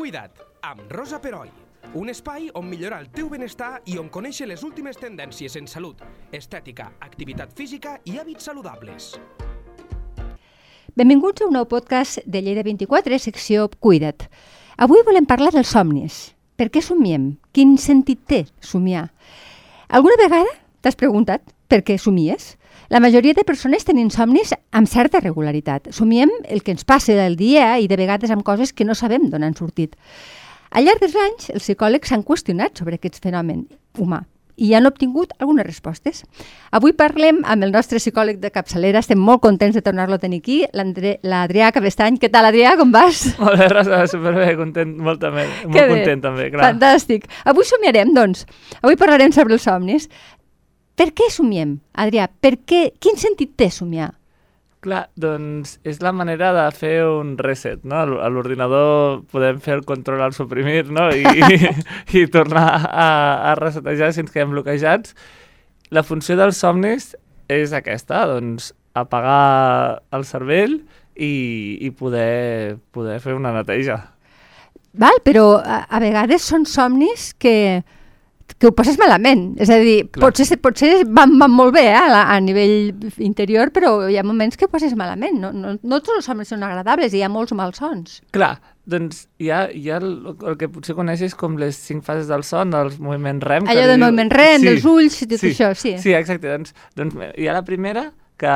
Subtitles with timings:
[0.00, 0.32] Cuida't,
[0.64, 1.50] amb Rosa Peroi.
[2.00, 6.00] Un espai on millorar el teu benestar i on conèixer les últimes tendències en salut,
[6.32, 9.10] estètica, activitat física i hàbits saludables.
[10.96, 14.24] Benvinguts a un nou podcast de Lleida 24, secció Cuida't.
[14.80, 16.30] Avui volem parlar dels somnis.
[16.56, 17.34] Per què somiem?
[17.52, 19.10] Quin sentit té somiar?
[19.92, 22.54] Alguna vegada t'has preguntat per què somies?
[22.90, 25.92] La majoria de persones tenen somnis amb certa regularitat.
[25.94, 29.30] Somiem el que ens passa del dia i de vegades amb coses que no sabem
[29.30, 29.96] d'on han sortit.
[30.70, 33.66] Al llarg dels anys, els psicòlegs s'han qüestionat sobre aquest fenomen
[33.98, 34.24] humà
[34.60, 36.20] i han obtingut algunes respostes.
[36.76, 40.42] Avui parlem amb el nostre psicòleg de capçalera, estem molt contents de tornar-lo a tenir
[40.42, 42.18] aquí, l'Adrià Cabestany.
[42.20, 43.22] Què tal, Adrià, com vas?
[43.40, 45.94] Molt bé, Rosa, superbé, content, molt també, molt Que bé.
[45.94, 46.74] content també, clar.
[46.74, 47.24] Fantàstic.
[47.48, 48.44] Avui somiarem, doncs.
[48.82, 50.10] Avui parlarem sobre els somnis.
[51.00, 52.26] Per què somiem, Adrià?
[52.28, 54.10] Per què, quin sentit té somiar?
[54.84, 58.02] Clar, doncs és la manera de fer un reset, no?
[58.20, 61.06] A l'ordinador podem fer el control al suprimir, no?
[61.08, 61.70] I, i,
[62.20, 63.06] i tornar a,
[63.48, 65.14] a resetejar si ens quedem bloquejats.
[65.88, 67.14] La funció dels somnis
[67.48, 70.82] és aquesta, doncs apagar el cervell
[71.16, 71.32] i,
[71.80, 74.02] i poder, poder fer una neteja.
[75.00, 77.56] Val, però a, a vegades són somnis que,
[78.58, 79.54] que ho passes malament.
[79.60, 80.30] És a dir, Clar.
[80.30, 84.56] potser, potser van, van molt bé eh, a, a nivell interior, però hi ha moments
[84.56, 85.38] que ho passes malament.
[85.40, 88.20] No, no, no tots els somnis són agradables, hi ha molts malsons.
[88.34, 88.54] Clar,
[88.90, 92.42] doncs hi ha, hi ha el, el que potser coneixes com les cinc fases del
[92.46, 93.68] son, dels moviments REM.
[93.70, 95.94] Allò del diu- moviment REM, dels ulls i tot sí, això, sí.
[96.02, 96.50] Sí, exacte.
[96.50, 98.08] Doncs, doncs hi ha la primera,
[98.40, 98.52] que,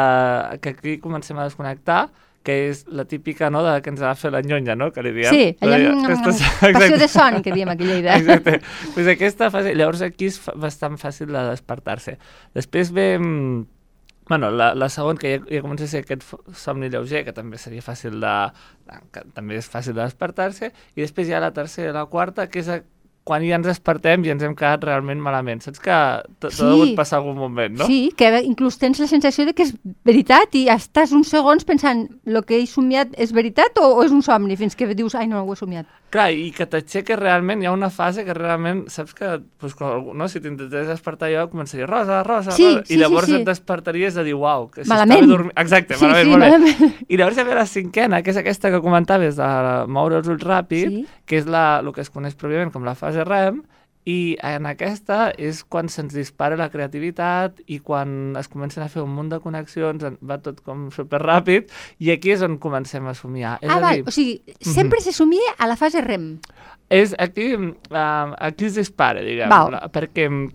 [0.61, 2.07] que aquí comencem a desconnectar,
[2.45, 5.03] que és la típica, no?, de que ens ha de fer la nyonya, no?, que
[5.03, 5.33] li diem.
[5.33, 8.17] Sí, Però mm, aquesta- passió de son, que diem aquí a Lleida.
[8.21, 8.61] Exacte.
[8.95, 12.19] pues aquesta fase, llavors aquí és bastant fàcil de despertar-se.
[12.55, 13.15] Després ve...
[13.19, 13.65] mm,
[14.27, 16.23] Bueno, la, la segona, que ja, ja comença a ser aquest
[16.57, 18.31] somni lleuger, que també seria fàcil de...
[19.13, 22.47] que també és fàcil de despertar-se, i després hi ha la tercera i la quarta,
[22.49, 22.71] que és
[23.25, 25.63] quan ja ens despertem i ens hem quedat realment malament.
[25.65, 26.63] Saps que t'ha Sí.
[26.63, 27.87] degut passar algun moment, no?
[27.89, 32.07] Sí, que inclús tens la sensació de que és veritat i estàs uns segons pensant
[32.27, 35.27] el que he somiat és veritat o, o és un somni fins que dius, ai
[35.27, 35.87] no, ho he somiat.
[36.15, 40.05] Clar, i que t'aixeques realment, hi ha una fase que realment, saps que, pues, quan,
[40.15, 43.41] no, si t'intentes despertar jo, començaria, Rosa, Rosa, Sí, Rosa, sí, i llavors sí, sí.
[43.41, 45.27] et despertaries de dir, uau, que si Malament.
[45.27, 45.53] dormint...
[45.59, 46.51] Exacte, Sí, malament, sí, molt bé.
[46.51, 47.05] malament.
[47.09, 49.49] I llavors hi ha la cinquena, que és aquesta que comentaves de
[49.89, 51.07] moure els ulls ràpid, Sí.
[51.27, 53.63] que és la, el que es coneix pròpiament com la fase REM,
[54.05, 59.01] i en aquesta és quan se'ns dispara la creativitat i quan es comencen a fer
[59.01, 61.71] un munt de connexions, va tot com superràpid,
[62.05, 63.55] i aquí és on comencem a somiar.
[63.63, 66.39] És ah, a val, dir, o sigui, sempre se somia a la fase REM.
[66.91, 69.73] és aquí, uh, aquí es dispara, diguem, Val.
[69.73, 70.51] la, perquè mm,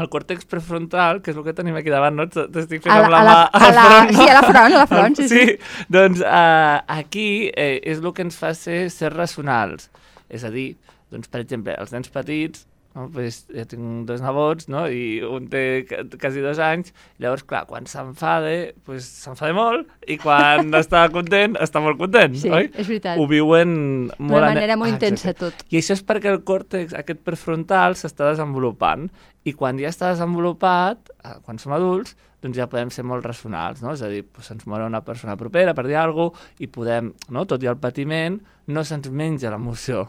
[0.00, 2.24] el còrtex prefrontal, que és el que tenim aquí davant, no?
[2.30, 4.18] T'estic fent A la- amb la a mà la- al la- front, no?
[4.22, 5.58] sí, a la front, a la front, Al- sí, sí.
[5.92, 9.90] Doncs uh, aquí eh, és el que ens fa ser, ser racionals.
[10.30, 10.76] És a dir,
[11.12, 13.06] doncs, per exemple, els nens petits, no?
[13.14, 14.86] pues, jo tinc dos nebots, no?
[14.90, 15.84] i un té
[16.20, 16.92] quasi dos anys,
[17.22, 18.52] llavors, clar, quan s'enfada,
[18.88, 22.70] pues, s'enfada molt, i quan està content, està molt content, Sí, oi?
[22.74, 23.18] és veritat.
[23.20, 23.76] Ho viuen
[24.18, 24.18] molt...
[24.18, 25.64] D'una ane- manera molt Ah, intensa tot.
[25.70, 29.08] I això és perquè el còrtex, aquest prefrontal, s'està desenvolupant.
[29.48, 33.80] I quan ja està desenvolupat, eh, quan som adults, doncs ja podem ser molt racionals,
[33.82, 33.92] no?
[33.96, 37.12] És a dir, doncs se'ns mor una persona propera per dir alguna cosa i podem,
[37.34, 37.42] no?
[37.50, 38.36] tot i el patiment,
[38.70, 40.04] no se'ns menja l'emoció.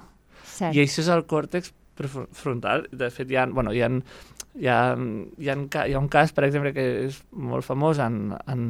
[0.59, 0.75] Cert.
[0.75, 2.85] I això és el còrtex prefrontal.
[2.95, 3.89] De fet, hi ha, bueno, hi ha,
[4.59, 4.79] hi ha,
[5.39, 8.63] hi ha, hi ha un cas, per exemple, que és molt famós en, en,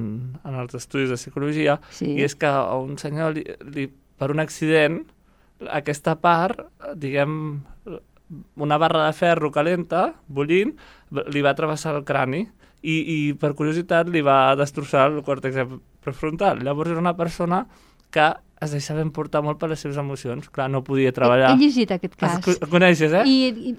[0.45, 2.13] en els estudis de psicologia, Sí.
[2.17, 3.45] i és que a un senyor, li,
[3.75, 3.87] li,
[4.19, 5.01] per un accident,
[5.69, 6.61] aquesta part,
[6.95, 7.35] diguem,
[8.61, 10.75] una barra de ferro calenta, bullint,
[11.33, 12.43] li va travessar el crani
[12.85, 15.57] i, i per curiositat li va destrossar el còrtex
[16.05, 16.61] prefrontal.
[16.63, 17.63] Llavors era una persona
[18.11, 20.49] que es deixava emportar molt per les seves emocions.
[20.51, 21.53] Clar, no podia treballar.
[21.53, 22.47] He, he llegit aquest Es cas.
[22.59, 23.21] El coneixes, eh?
[23.23, 23.35] I,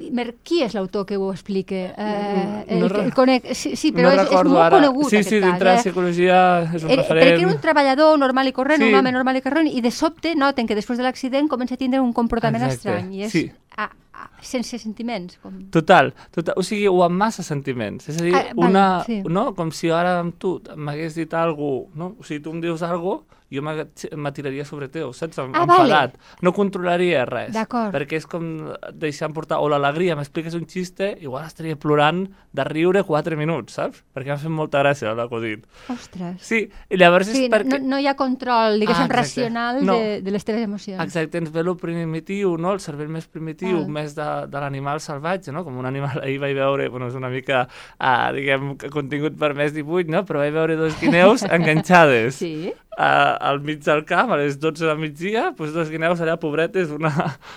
[0.07, 1.77] i mer- qui és l'autor que ho explica?
[1.77, 4.71] Eh, el, No que- re- el conec, sí, sí, però no és, és molt ara.
[4.79, 5.51] conegut sí, aquest sí, cas.
[5.51, 5.81] dintre de eh?
[5.85, 6.39] psicologia
[6.75, 7.27] és un referent.
[7.29, 8.89] perquè era un treballador normal i corrent, Sí.
[8.89, 11.77] un home normal i corrent, i de sobte noten que després de l'accident comença a
[11.77, 13.51] tindre un comportament Exacte, estrany, i és sí.
[13.77, 13.85] a,
[14.15, 15.37] a, sense sentiments.
[15.43, 15.59] Com...
[15.71, 18.09] Total, total, o sigui, o amb massa sentiments.
[18.09, 19.21] És a dir, Ah, val, una, sí.
[19.29, 19.51] no?
[19.55, 22.15] com si ara amb tu m'hagués dit alguna cosa, no?
[22.19, 25.39] o sigui, tu em dius alguna cosa, jo m'atiraria sobre teu, saps?
[25.39, 26.15] Em- Ah, Enfadat.
[26.43, 27.53] No controlaria res.
[27.53, 27.93] D'acord.
[27.95, 33.03] Perquè és com deixar emportar, o l'alegria, m'expliques un xiste, igual estaria plorant de riure
[33.05, 34.05] 4 minuts, saps?
[34.15, 35.65] Perquè m'ha fet molta gràcia l'acudit.
[35.89, 36.41] Ostres.
[36.43, 37.81] Sí, i llavors sigui, és perquè...
[37.81, 39.17] no, no hi ha control, diguéssim, Ah, exacte.
[39.21, 39.95] racional No.
[39.99, 41.03] de, de les teves emocions.
[41.03, 42.73] Exacte, ens ve el primitiu, no?
[42.73, 43.89] el cervell més primitiu, Val.
[43.89, 45.65] més de, de l'animal salvatge, no?
[45.65, 47.67] com un animal, ahir vaig veure, bueno, és una mica,
[47.99, 50.25] uh, diguem, contingut per més 18, no?
[50.25, 52.37] però vaig veure dos guineus enganxades.
[52.37, 52.73] Sí.
[53.01, 56.91] A, al mig del camp, a les 12 del migdia, doncs dos guineus allà, pobretes,
[56.93, 57.11] una...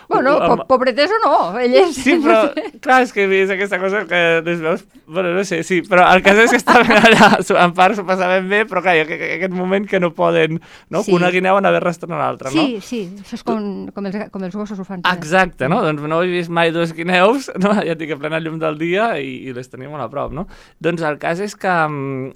[0.08, 1.98] Bueno, amb- po pobretes o no, elles...
[1.98, 2.46] Sí, però,
[2.84, 4.86] clar, és que és aquesta cosa que les veus...
[5.04, 7.34] Bueno, no sé, sí, però el cas és que estaven allà,
[7.66, 11.04] en part s'ho passaven bé, però clar, que- aquest moment que no poden, no?
[11.04, 11.12] Sí.
[11.12, 12.64] Que una guineu anar a arrastrant l'altra, no?
[12.64, 15.04] Sí, sí, això és com, com, els, com els gossos ho fan.
[15.12, 15.82] Exacte, no?
[15.84, 17.76] Doncs no he vist mai dos guineus, no?
[17.84, 20.48] ja dic, a plena llum del dia i, i les tenim molt a prop, no?
[20.84, 22.32] Doncs el cas és que mm,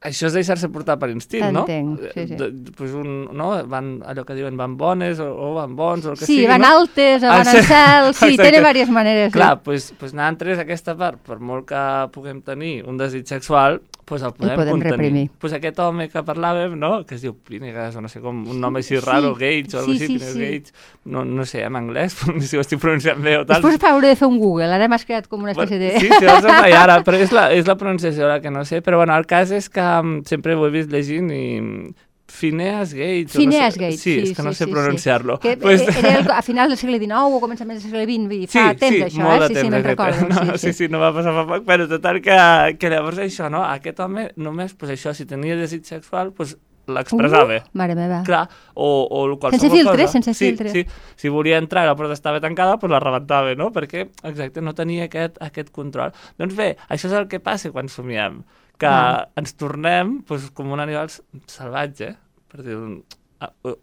[0.00, 1.64] això és deixar-se portar per instint, no?
[1.64, 2.36] T'entenc, sí, sí.
[2.36, 3.48] De, pues un, no?
[3.66, 6.46] Van, allò que diuen van bones o, o van bons o el que Sí, sigui,
[6.46, 6.68] van no?
[6.78, 7.56] altes, o Ah, van sí.
[7.56, 8.36] al cel, sí, Exacte.
[8.42, 9.32] tenen diverses maneres.
[9.32, 11.82] Clar, doncs pues, pues nosaltres aquesta part, per molt que
[12.12, 14.92] puguem tenir un desig sexual, pues el podem, podem contenir.
[14.92, 15.30] reprimir.
[15.42, 17.00] Pues aquest home que parlàvem, no?
[17.04, 19.82] que es diu Pínegas, o no sé com, un nom així Sí, raro, Gates o
[19.82, 20.44] sí, sí, Pínegas sí.
[20.44, 20.74] Gates,
[21.04, 22.14] no, no sé, en anglès,
[22.46, 23.58] si ho estic pronunciant bé o tal.
[23.58, 25.90] Després hauré de fer un Google, ara m'has creat com una espècie de...
[25.98, 29.02] Sí, sí, hem ara, però és la, és la pronunciació la que no sé, però
[29.02, 33.32] bueno, el cas és que um, sempre ho he vist llegint i mm, Phineas Gates.
[33.32, 35.38] Phineas no sé, Gates, sí, sí, és que no sí, sé sí, pronunciar-lo.
[35.40, 38.40] Que Pues- era el, a final del segle XIX o començaments del segle XX, vull
[38.42, 39.40] dir, Sí, fa temps sí, això, eh?
[39.48, 40.28] Sí, temps, sí, me'n recordo.
[40.28, 42.38] No, sí, sí, no va passar fa poc, però total que,
[42.80, 43.62] que llavors això, no?
[43.64, 46.56] Aquest home només, pues això, si tenia desig sexual, pues
[46.86, 47.56] l'expressava.
[47.64, 48.20] Uh, mare meva.
[48.26, 48.44] Clar,
[48.74, 50.12] o, o qualsevol Sense filtre, cosa.
[50.12, 50.70] sense sí, filtre.
[50.70, 50.84] Sí,
[51.18, 53.72] si volia entrar i la porta estava tancada, doncs la rebentava, no?
[53.74, 56.14] Perquè, exacte, no tenia aquest, aquest control.
[56.38, 58.38] Doncs bé, això és el que passa quan somiem,
[58.78, 59.28] que Ah.
[59.36, 61.08] ens tornem doncs, com un animal
[61.46, 62.14] salvatge,
[62.48, 62.76] per dir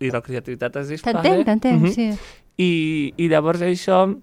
[0.01, 1.21] i la creativitat es dispara.
[1.21, 1.91] T'entenc, t'entenc, Mhm.
[1.93, 2.09] sí.
[2.57, 4.19] I, I llavors això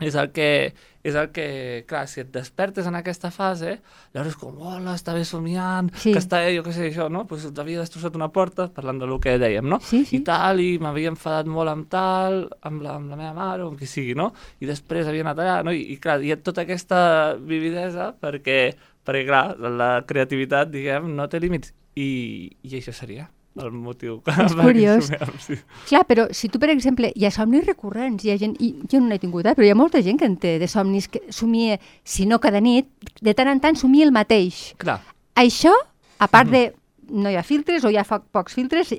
[0.00, 3.80] és el que, és el que, clar, si et despertes en aquesta fase,
[4.14, 6.12] llavors és com, hola, estava somiant, Sí.
[6.12, 7.24] que està, jo què sé, això, no?
[7.26, 9.78] Pues t'havia destrossat una porta, parlant del que dèiem, no?
[9.80, 10.16] Sí, sí.
[10.16, 13.68] I tal, i m'havia enfadat molt amb tal, amb la, amb la meva mare, o
[13.68, 14.32] amb qui sigui, no?
[14.60, 15.70] I després havia anat allà, no?
[15.72, 18.74] I, i clar, hi ha tota aquesta vividesa perquè,
[19.06, 21.74] perquè clar, la creativitat, diguem, no té límits.
[21.92, 23.28] I, i això seria
[23.60, 24.22] el motiu.
[24.32, 25.10] És curiós.
[25.44, 25.58] Sí.
[25.90, 29.02] Clar, però si tu, per exemple, hi ha somnis recurrents, hi ha gent, i jo
[29.02, 31.20] no n'he tingut, eh, però hi ha molta gent que en té de somnis que
[31.28, 32.88] somia, si no cada nit,
[33.20, 34.70] de tant en tant somia el mateix.
[34.80, 35.02] Clar,
[35.34, 35.72] Això,
[36.18, 36.72] a part de
[37.12, 38.92] no hi ha filtres o hi ha pocs filtres,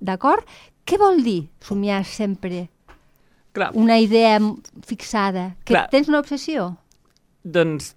[0.00, 0.46] d'acord?
[0.84, 2.66] Què vol dir somiar sempre
[3.56, 3.70] clar.
[3.74, 4.38] una idea
[4.84, 5.54] fixada?
[5.64, 5.86] Que Clar.
[5.92, 6.74] tens una obsessió?
[7.44, 7.94] Doncs,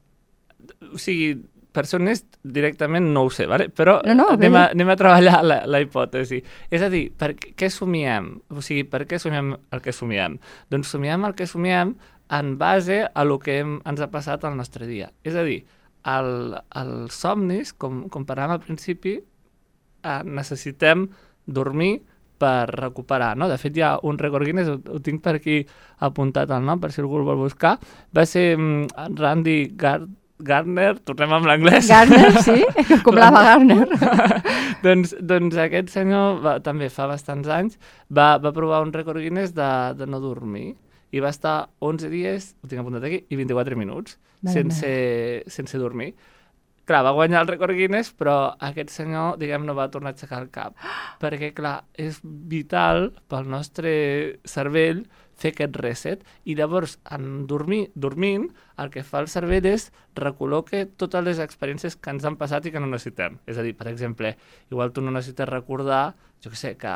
[0.93, 1.35] o sigui,
[1.77, 3.67] per ser honest, directament no ho sé, vale?
[3.69, 6.39] però No, no, anem, a, anem a treballar la, la hipòtesi.
[6.73, 8.31] És a dir, per què, somiem?
[8.49, 10.39] O sigui, per què somiem el que somiem?
[10.73, 11.93] Doncs somiem el que somiem
[12.33, 15.11] en base a lo que hem, ens ha passat al nostre dia.
[15.23, 15.61] És a dir,
[16.09, 21.07] el, els somnis, com, com parlàvem al principi, eh, necessitem
[21.45, 21.99] dormir
[22.37, 23.47] per recuperar, no?
[23.49, 25.61] De fet, hi ha un record Guinness, ho, ho tinc per aquí
[26.05, 27.77] apuntat el nom, per si algú el vol buscar,
[28.13, 30.01] va ser mm, Randy Gar
[30.39, 31.87] Gardner, tornem amb l'anglès.
[31.89, 32.61] Garner, sí?
[33.05, 33.87] Com l'Ava Garner.
[34.85, 37.79] doncs, doncs aquest senyor, va, també fa bastants anys,
[38.13, 40.75] va, va provar un record Guinness de, de no dormir
[41.15, 44.89] i va estar 11 dies, ho tinc apuntat aquí, i 24 minuts Mare sense,
[45.49, 46.11] sense dormir.
[46.87, 50.39] Clar, va guanyar el record Guinness, però aquest senyor, diguem, no va tornar a aixecar
[50.43, 50.77] el cap.
[51.23, 53.91] Perquè, clar, és vital pel nostre
[54.47, 55.03] cervell
[55.37, 58.47] fer aquest reset i llavors en dormir, dormint
[58.81, 62.73] el que fa el cervell és recol·loque totes les experiències que ens han passat i
[62.73, 63.37] que no necessitem.
[63.45, 64.33] És a dir, per exemple,
[64.71, 66.93] igual tu no necessites recordar, jo què sé, que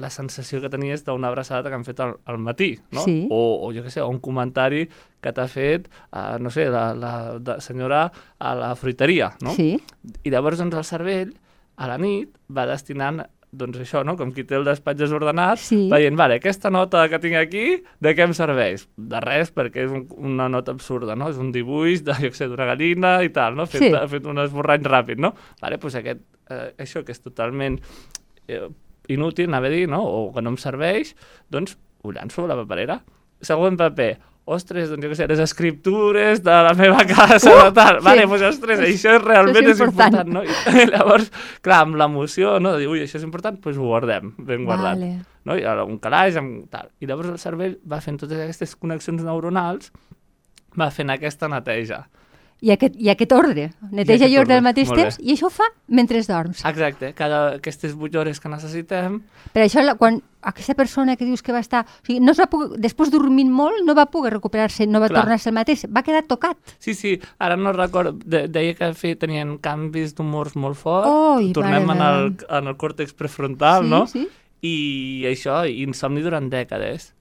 [0.00, 3.04] la sensació que tenies d'una abraçada que han fet al, al matí, no?
[3.04, 3.18] Sí.
[3.32, 4.86] O, o jo què sé, un comentari
[5.20, 8.06] que t'ha fet, uh, no sé, la, la, la senyora
[8.38, 9.56] a la fruiteria, no?
[9.56, 9.74] Sí.
[10.24, 11.36] I llavors, doncs, el cervell,
[11.80, 14.16] a la nit, va destinant doncs això, no?
[14.16, 15.88] com qui té el despatx desordenat, Sí.
[15.90, 18.84] veient, vale, aquesta nota que tinc aquí, de què em serveix?
[18.96, 21.28] De res, perquè és un, una nota absurda, no?
[21.32, 23.66] És un dibuix de, jo què sé, d'una gallina i tal, no?
[23.66, 23.90] Fet, Sí.
[23.90, 24.06] sí.
[24.14, 25.34] fet un esborrany ràpid, no?
[25.60, 27.80] Vale, doncs aquest, eh, això que és totalment
[28.48, 28.68] eh,
[29.08, 30.02] inútil, anava a dir, no?
[30.04, 31.16] O que no em serveix,
[31.50, 33.00] doncs ho llanço a la paperera.
[33.40, 34.18] Següent paper,
[34.50, 37.98] ostres, doncs jo què sé, les escriptures de la meva casa, Uh, tal.
[38.00, 38.04] sí.
[38.04, 40.32] Vale, doncs ostres, això és realment Això és és important, important.
[40.34, 40.80] no?
[40.82, 41.30] I llavors,
[41.62, 42.72] clar, amb l'emoció, no?
[42.74, 44.96] De dir, ui, això és important, doncs ho guardem, ben guardat.
[44.98, 45.10] Vale.
[45.44, 45.56] No?
[45.56, 46.90] I ara un calaix, amb tal.
[47.00, 49.92] I llavors el cervell va fent totes aquestes connexions neuronals,
[50.78, 52.04] va fent aquesta neteja.
[52.60, 53.70] I aquest, i aquest ordre.
[53.90, 56.60] Neteja i ordre al mateix temps i això ho fa mentre dorms.
[56.68, 59.22] Exacte, cada aquestes 8 hores que necessitem,
[59.54, 61.84] Per això, la- quan aquesta persona que dius que va estar...
[61.86, 65.08] O sigui, no es va poder, després dormint molt, no va poder recuperar-se, no va
[65.08, 65.22] Clar.
[65.22, 66.56] tornar a ser el mateix, va quedar tocat.
[66.78, 71.52] Sí, sí, ara no recordo, de, deia que fe, tenien canvis d'humors molt forts, Oi,
[71.56, 74.06] tornem en mare el, en el còrtex prefrontal, sí, no?
[74.06, 74.26] sí.
[74.62, 77.14] I això, insomni durant dècades.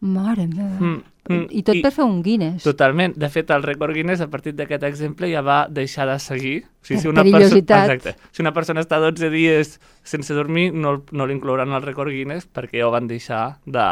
[0.00, 0.76] Mare meva.
[0.80, 1.02] Mm.
[1.28, 2.62] Mm, I tot i- per fer un Guinness.
[2.64, 3.14] Totalment.
[3.16, 6.64] De fet, el rècord Guinness, a partir d'aquest exemple, ja va deixar de seguir.
[6.82, 7.90] O sigui, si una perso- perillositat.
[7.90, 8.16] Exacte.
[8.30, 12.78] Si una persona està 12 dies sense dormir, no, no l'inclouran al rècord Guinness perquè
[12.78, 13.86] ja ho van deixar de...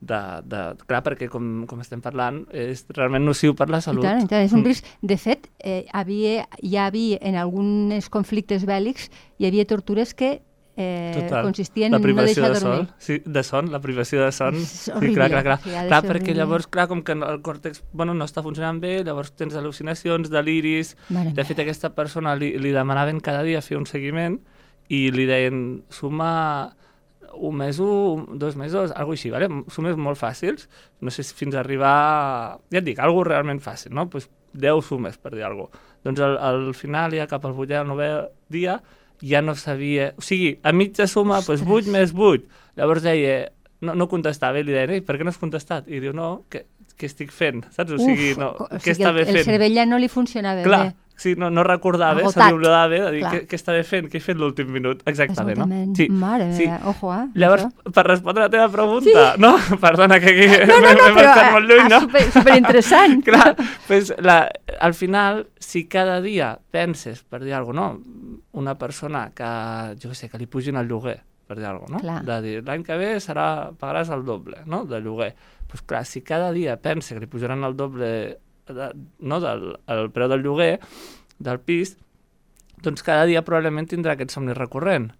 [0.00, 4.04] de, de clar, perquè com, com estem parlant, és realment nociu per la I salut.
[4.04, 4.66] tant, i tant, és un Mm.
[4.66, 4.84] risc.
[5.00, 10.42] De fet, eh, havia, hi havia en alguns conflictes bèl·lics, hi havia tortures que
[10.76, 11.42] eh, Total.
[11.42, 12.86] consistien la en no deixar de dormir.
[12.86, 14.54] son, sí, de son, la privació de son.
[14.60, 15.58] És sí, clar, clar, clar.
[15.64, 19.56] clar perquè llavors, clar, com que el còrtex bueno, no està funcionant bé, llavors tens
[19.56, 20.94] al·lucinacions, deliris...
[21.08, 24.38] Mare De fet, aquesta persona li, li demanaven cada dia fer un seguiment
[24.92, 26.76] i li deien suma
[27.36, 29.48] un mes, un, dos mesos, alguna així, vale?
[29.72, 30.68] sumes molt fàcils,
[31.04, 34.06] no sé si fins a arribar, ja et dic, algo realment fàcil, no?
[34.08, 35.82] Pues 10 sumes, per dir alguna cosa.
[36.06, 38.10] Doncs al, al final, ja cap al 8è o 9è
[38.52, 38.78] dia,
[39.22, 40.12] ja no sabia...
[40.18, 42.46] O sigui, a mitja suma, pues 8 més 8.
[42.76, 43.36] Llavors deia,
[43.84, 45.88] no, no contestava, i li deia, ei, per què no has contestat?
[45.88, 46.64] I diu, no, què,
[46.96, 47.64] què estic fent?
[47.74, 47.96] Saps?
[47.96, 49.48] O sigui, no, o què sigui, estava el, el fent?
[49.48, 50.96] cervell ja no li funcionava Clar, bé.
[51.16, 52.50] Sí, no, no recordava, se Agotat.
[52.50, 53.32] li oblidava de dir Clar.
[53.32, 55.02] què, què estava fent, què he fet l'últim minut.
[55.08, 55.64] Exactament, no?
[55.64, 55.96] Absolutament.
[55.96, 56.08] Sí.
[56.12, 56.66] Mare sí.
[56.68, 57.24] meva, ojo, eh?
[57.42, 57.92] Llavors, això.
[57.98, 59.54] per respondre a la teva pregunta, no?
[59.86, 62.00] Perdona que aquí No, no, no, hem però estat molt lluny, ah, no?
[62.06, 63.22] super, superinteressant.
[63.28, 63.54] Clar,
[63.86, 64.38] pues la,
[64.80, 68.40] al final, si cada dia penses, per dir alguna cosa, no?
[68.56, 69.48] una persona que,
[70.02, 72.22] jo sé, que li pugin el lloguer, per dir alguna cosa, Clar.
[72.22, 72.32] no?
[72.32, 75.34] De dir, l'any que ve serà, pagaràs el doble, no?, de lloguer.
[75.66, 80.10] Pues clar, si cada dia pensa que li pujaran el doble de, no, del el
[80.14, 80.80] preu del lloguer,
[81.38, 81.96] del pis,
[82.82, 85.12] doncs cada dia probablement tindrà aquest somni recurrent.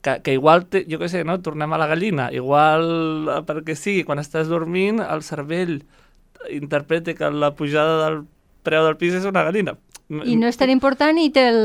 [0.00, 1.36] Que, que igual, té, jo què sé, no?
[1.44, 5.82] tornem a la gallina, igual eh, perquè sí, quan estàs dormint el cervell
[6.48, 8.22] interpreta que la pujada del
[8.64, 9.76] preu del pis és una gallina.
[10.10, 11.60] I no és tan important i te'l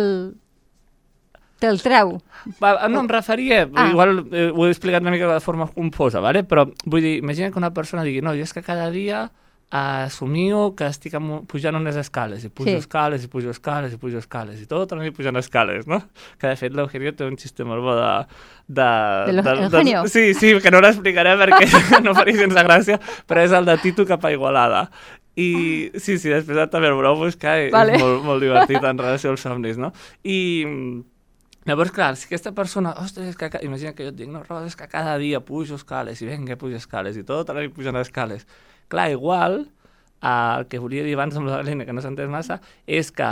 [1.63, 2.17] te'l treu.
[2.60, 3.88] Va, no em referia, ah.
[3.89, 6.43] igual eh, ho he explicat una mica de forma confosa, ¿vale?
[6.43, 9.29] però vull dir, imagina que una persona digui, no, jo és que cada dia
[9.72, 11.15] assumio que estic
[11.50, 12.75] pujant unes escales, i pujo Sí.
[12.77, 16.01] escales, i pujo escales, i pujo escales, i tot el nit pujant escales, no?
[16.39, 18.25] Que de fet l'Eugenio té un xiste molt bo de...
[18.67, 18.88] de,
[19.31, 20.07] De l'Eu- Eugenio?
[20.07, 21.67] sí, sí, que no l'explicaré perquè
[22.05, 24.89] no faria sense gràcia, però és el de Tito cap a Igualada.
[25.36, 27.98] I sí, sí, després també el voleu buscar, i Vale.
[27.98, 29.91] és molt, molt divertit en relació als somnis, no?
[30.24, 31.03] I,
[31.65, 34.67] Llavors, clar, si aquesta persona, ostres, és que, imagina que jo et dic, no, Rosa,
[34.69, 37.98] és que cada dia pujo escales, i vinga, pujo escales, i tot el dia pujant
[37.98, 38.45] escales.
[38.92, 39.62] Clar, igual,
[40.22, 43.12] eh, el que volia dir abans amb la Helena, que no s'ha entès massa, és
[43.12, 43.30] que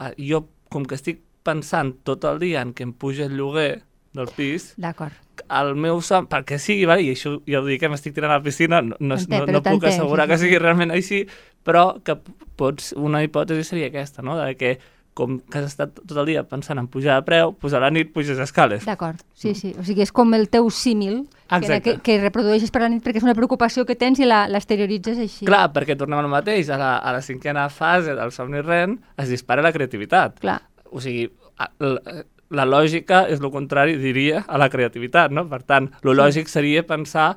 [0.00, 3.82] eh, jo, com que estic pensant tot el dia en que em puja el lloguer
[4.16, 5.14] del pis, D'acord.
[5.60, 8.40] el meu som, perquè sigui, vale, i això ja ho dic que m'estic tirant a
[8.40, 11.22] la piscina, no, no, no, no puc assegurar que sigui realment així,
[11.64, 12.18] però que
[12.58, 14.36] pots, una hipòtesi seria aquesta, no?
[14.40, 14.78] de que
[15.18, 17.90] com que has estat tot el dia pensant en pujar de preu, doncs a la
[17.90, 18.86] nit puges escales.
[18.86, 19.72] D'acord, sí, sí.
[19.78, 23.18] O sigui, és com el teu símil que, que, que reprodueixes per la nit perquè
[23.18, 25.44] és una preocupació que tens i la- l'exterioritzes així.
[25.50, 29.28] Clar, perquè tornem al mateix, a la, a la cinquena fase del somni REM es
[29.34, 30.38] dispara la creativitat.
[30.44, 30.60] Clar.
[30.92, 31.26] O sigui,
[31.58, 35.42] a- la, la lògica és el contrari, diria, a la creativitat, no?
[35.50, 37.34] Per tant, lo lògic seria pensar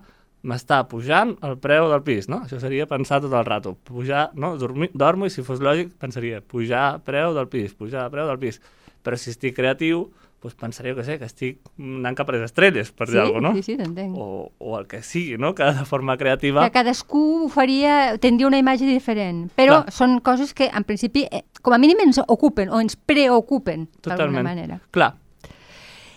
[0.48, 2.42] m'està pujant el preu del pis, no?
[2.46, 3.76] Això seria pensar tot el rato.
[3.88, 4.56] Pujar, no?
[4.58, 8.62] Dormir, dormo i si fos lògic pensaria pujar preu del pis, pujar preu del pis.
[9.02, 10.08] Però si estic creatiu,
[10.42, 13.54] doncs pensaria que sé, que estic anant cap a les estrelles, per sí, dir alguna
[13.54, 13.62] cosa, no?
[13.62, 14.18] sí, sí, t'entenc.
[14.18, 15.54] O, o el que sigui, no?
[15.58, 16.66] Que de forma creativa...
[16.66, 19.98] Que cadascú ho faria, tindria una imatge diferent, però Clar.
[19.98, 24.46] són coses que en principi, eh, com a mínim ens ocupen o ens preocupen d'alguna
[24.46, 24.82] manera.
[24.90, 25.14] Clar,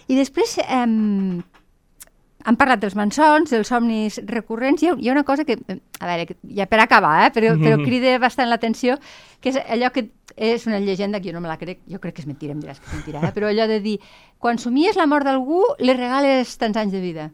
[0.08, 0.86] I després eh,
[2.46, 5.56] hem parlat dels mansons, dels somnis recurrents, hi ha, hi ha una cosa que,
[6.00, 7.84] a veure, ja per acabar, eh, però, però Mhm.
[7.84, 8.98] crida bastant l'atenció,
[9.40, 12.14] que és allò que és una llegenda que jo no me la crec, jo crec
[12.16, 13.32] que és mentira, em diràs que és mentira, eh?
[13.32, 14.00] però allò de dir,
[14.38, 17.30] quan somies la mort d'algú, li regales tants anys de vida.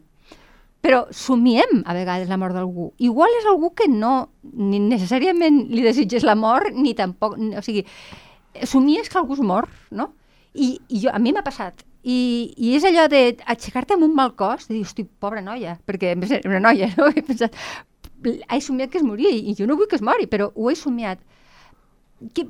[0.81, 2.93] Però somiem a vegades la mort d'algú.
[2.97, 7.35] Igual és algú que no ni necessàriament li desitges la mort, ni tampoc...
[7.37, 7.85] O sigui,
[8.65, 10.13] somies que algú es mor, no?
[10.53, 11.83] I, i jo, a mi m'ha passat.
[12.01, 16.15] I, I és allò d'aixecar-te amb un mal cos, de dir, hosti, pobra noia, perquè
[16.15, 17.11] era una noia, no?
[17.15, 17.57] He pensat,
[18.25, 20.77] he somiat que es moria i jo no vull que es mori, però ho he
[20.77, 21.21] somiat.
[22.37, 22.43] Qui,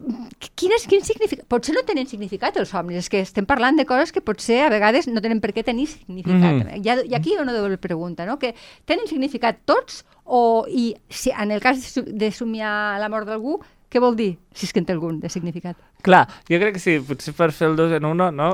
[0.60, 1.46] quin, és, quin significat?
[1.52, 4.72] Potser no tenen significat els somnis, és que estem parlant de coses que potser a
[4.72, 6.58] vegades no tenen per què tenir significat.
[6.58, 7.12] Mm -hmm.
[7.12, 8.38] I aquí una doble pregunta, no?
[8.38, 8.54] Que
[8.86, 13.62] tenen significat tots o, i si en el cas de, de somiar la mort d'algú,
[13.90, 15.76] què vol dir, si és que en té algun de significat?
[16.06, 18.54] Clar, jo crec que sí, potser per fer el dos en uno, no?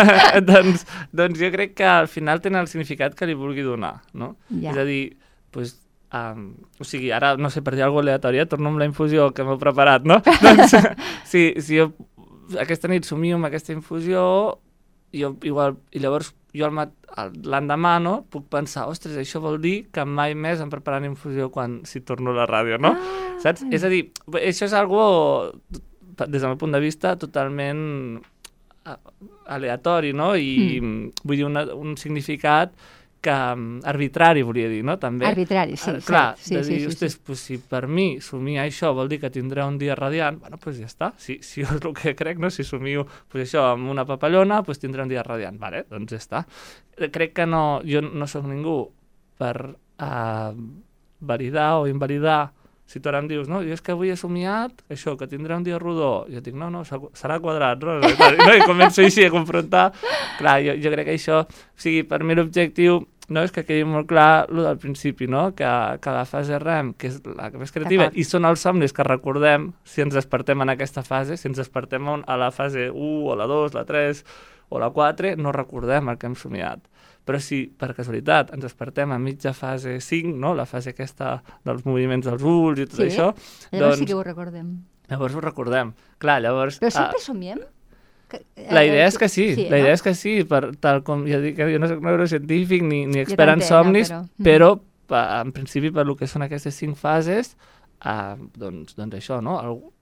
[0.50, 4.34] doncs, doncs jo crec que al final tenen el significat que li vulgui donar, no?
[4.50, 4.72] Ja.
[4.72, 5.02] És a dir,
[5.54, 5.76] pues,
[6.14, 9.46] um, o sigui, ara, no sé, per dir alguna aleatòria, torno amb la infusió que
[9.46, 10.20] m'he preparat, no?
[10.44, 10.74] doncs,
[11.28, 11.92] si, si jo
[12.60, 14.22] aquesta nit somio amb aquesta infusió,
[15.14, 20.34] jo, igual, i llavors jo l'endemà no, puc pensar, ostres, això vol dir que mai
[20.34, 22.94] més em preparan infusió quan si torno a la ràdio, no?
[22.96, 23.66] Ah, Saps?
[23.74, 24.08] És a dir,
[24.40, 25.02] això és algo,
[26.26, 28.20] des del meu punt de vista, totalment
[28.84, 28.98] a-
[29.54, 30.34] aleatori, no?
[30.36, 31.10] I mm.
[31.24, 32.72] vull dir, una, un significat
[33.20, 34.94] que mm, arbitrari, volia dir, no?
[34.98, 35.26] També.
[35.26, 36.44] Arbitrari, sí, Eh, clar, cert.
[36.46, 36.92] Sí, de sí, dir, sí, sí.
[36.94, 40.58] ostres, pues, si per mi somiar això vol dir que tindré un dia radiant, bueno,
[40.62, 41.12] pues ja està.
[41.18, 42.50] Si, si és el que crec, no?
[42.50, 45.58] si somio pues això amb una papallona, pues tindré un dia radiant.
[45.58, 46.44] Vale, doncs ja està.
[46.96, 48.78] Eh, Crec que no, jo no sóc ningú
[49.38, 50.54] per uh,
[51.20, 52.52] validar o invalidar
[52.88, 55.52] si tu ara em dius, no, jo és que avui he somiat això, que tindré
[55.58, 57.98] un dia rodó, jo dic, no, no, serà- quadrat, no?
[58.00, 59.90] no I començo així a confrontar.
[60.38, 63.84] Clar, jo, jo crec que això, o sigui, per mi l'objectiu no és que quedi
[63.84, 65.50] molt clar el del principi, no?
[65.54, 65.68] que,
[66.00, 69.72] que la fase REM, que és la més creativa, i són els somnis que recordem
[69.84, 73.44] si ens despertem en aquesta fase, si ens despertem a la fase 1 o la
[73.50, 74.24] 2, la 3
[74.72, 76.80] o la 4, no recordem el que hem somiat.
[77.28, 80.54] Però si per casualitat ens despertem a mitja fase 5, no?
[80.56, 81.34] la fase aquesta
[81.66, 83.26] dels moviments dels ulls i tot Sí, això,
[83.70, 84.70] Llavors doncs sí que ho recordem.
[85.10, 85.92] llavors ho recordem.
[86.22, 86.78] Clar, llavors...
[86.80, 87.60] Però ah, sempre somiem?
[88.28, 89.98] Que, la eh, idea és que sí, la idea no?
[89.98, 93.54] és que sí, per, tal com ja dic, jo no soc neurocientífic ni, ni expert
[93.54, 94.74] en somnis, no, però,
[95.08, 97.54] però- en principi per lo que són aquestes cinc fases,
[98.04, 99.56] eh, doncs, doncs això, no?
[99.60, 99.92] Algú,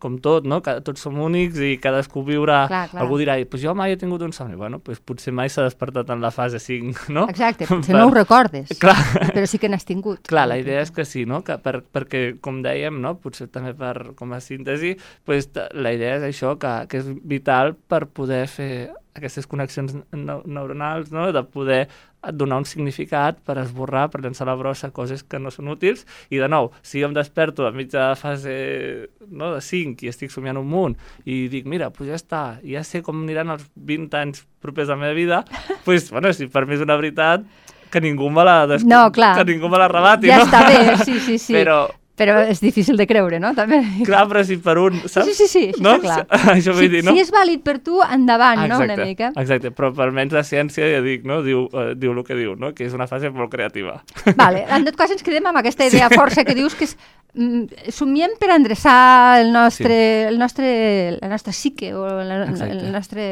[0.00, 0.60] com tot, no?
[0.64, 2.62] Que tots som únics i cadascú viurà...
[2.70, 3.02] Clar, clar.
[3.04, 4.56] Algú dirà, pues jo mai he tingut un somni.
[4.56, 7.26] Bueno, pues potser mai s'ha despertat en la fase 5, no?
[7.32, 8.96] Exacte, potser Per- no ho recordes, Clar,
[9.32, 10.24] però sí que n'has tingut.
[10.32, 11.42] Clar, la idea és que sí, no?
[11.46, 13.16] que per, perquè, com dèiem, no?
[13.22, 14.96] potser també per, com a síntesi,
[15.28, 18.72] pues, la idea és això, que, que és vital per poder fer
[19.14, 21.26] aquestes connexions neu- neuronals, no?
[21.32, 21.88] de poder
[22.32, 26.38] donar un significat per esborrar, per llançar la brossa coses que no són útils, i
[26.38, 30.56] de nou, si jo em desperto a mitja fase no, de 5 i estic somiant
[30.60, 34.46] un munt i dic, mira, pues ja està, ja sé com aniran els 20 anys
[34.62, 35.42] propers a la meva vida,
[35.84, 37.44] pues, bueno, si per mi és una veritat,
[37.92, 38.86] que ningú me la des...
[38.88, 39.34] No, clar.
[39.36, 40.46] que ningú me la rebati, Ja no?
[40.46, 41.52] està bé, sí, sí, sí.
[41.58, 41.82] Però,
[42.22, 43.52] Però és difícil de creure, no?
[43.58, 43.80] També.
[44.06, 45.28] clar, però si per un, saps?
[45.28, 45.96] Sí, sí, sí, això no?
[45.98, 46.40] està clar.
[46.56, 47.14] Això vull si, dir, no?
[47.16, 48.78] si és vàlid per tu, endavant, no?
[48.78, 49.32] Una exacte, mica.
[49.42, 51.40] exacte, però per almenys la ciència, ja dic, no?
[51.46, 52.72] diu, eh, diu el que diu, no?
[52.76, 53.98] que és una fase molt creativa.
[54.42, 56.96] Vale, en tot cas ens quedem amb aquesta idea força que dius que és
[57.34, 60.30] mm, somiem per endreçar el nostre, sí.
[60.30, 60.72] el nostre,
[61.18, 62.78] la nostra psique o la, Exacte.
[62.78, 63.28] el nostre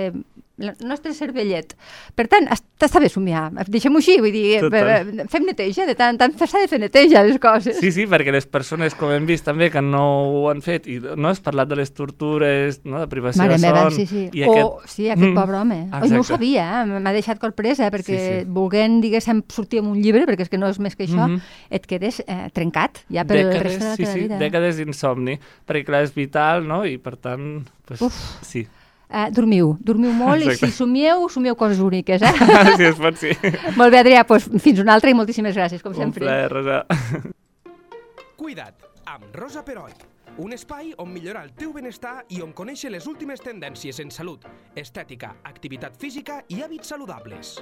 [0.61, 1.75] el nostre cervellet.
[2.15, 3.51] Per tant, està, bé somiar.
[3.67, 4.89] Deixem-ho així, vull dir, Total.
[5.21, 7.79] eh, fem neteja, de tant en tant s'ha de fer neteja les coses.
[7.81, 10.99] Sí, sí, perquè les persones, com hem vist també, que no ho han fet, i
[11.01, 13.01] no has parlat de les tortures, no?
[13.01, 13.93] de privació Mare de meva, son...
[13.99, 14.29] sí, sí.
[14.33, 14.91] I o, aquest...
[14.97, 15.77] sí, aquest Mm, pobre home.
[15.85, 16.33] Oi, no ho exacte.
[16.35, 17.01] sabia, eh?
[17.01, 18.45] m'ha deixat colpresa, perquè Sí, sí.
[18.49, 21.41] volent, diguéssim, sortir amb un llibre, perquè és que no és més que això, Mhm.
[21.71, 24.39] et quedes eh, trencat ja per el rest de la sí, teva sí, vida.
[24.39, 26.85] dècades d'insomni, perquè clar, és vital, no?
[26.85, 28.15] I per tant, pues, Uf.
[28.43, 28.67] sí.
[29.11, 30.69] Uh, dormiu, dormiu molt Exacte.
[30.69, 32.31] i si somieu, somieu coses úniques, eh?
[32.79, 33.33] sí, es pot, sí.
[33.81, 36.23] molt bé, Adrià, doncs fins una altra i moltíssimes gràcies, com Un sempre.
[36.23, 36.85] plaer, Rosa.
[38.39, 38.79] Cuida't,
[39.11, 39.91] amb Rosa Peroi.
[40.39, 44.47] Un espai on millorar el teu benestar i on conèixer les últimes tendències en salut,
[44.79, 47.57] estètica, activitat física i hàbits saludables.